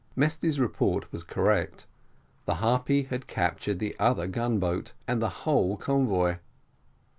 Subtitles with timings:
[0.15, 1.85] Mesty's report was correct;
[2.47, 6.39] the Harpy had captured the other gun boat, and the whole convoy.